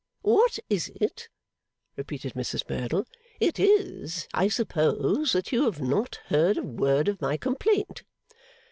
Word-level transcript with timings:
'What 0.23 0.57
is 0.67 0.91
it?' 0.95 1.29
repeated 1.95 2.33
Mrs 2.33 2.67
Merdle. 2.67 3.05
'It 3.39 3.59
is, 3.59 4.27
I 4.33 4.47
suppose, 4.47 5.33
that 5.33 5.51
you 5.51 5.65
have 5.65 5.79
not 5.79 6.15
heard 6.29 6.57
a 6.57 6.63
word 6.63 7.07
of 7.07 7.21
my 7.21 7.37
complaint. 7.37 8.01